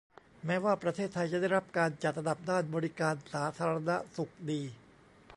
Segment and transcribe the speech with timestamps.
[0.45, 4.61] แม้ว่าประเทศไทยจะได้รับการจัดอันดับด้านบริการสาธารณสุขดี